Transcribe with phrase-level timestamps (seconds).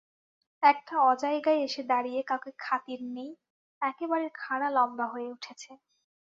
[0.63, 3.31] একটা অজায়গায় এসে দাঁড়িয়ে কাউকে খাতির নেই,
[3.81, 5.71] একেবারে খাড়া লম্বা হয়ে উঠছে।